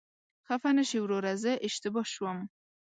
[0.47, 2.37] خفه نشې وروره، زه اشتباه شوم.